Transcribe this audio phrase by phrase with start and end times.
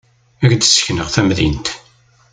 [0.43, 1.67] Ad k-d-ssekneɣ tamdint.